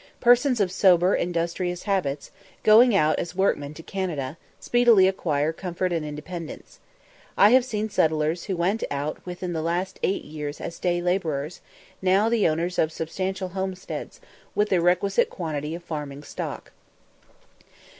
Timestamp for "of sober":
0.59-1.13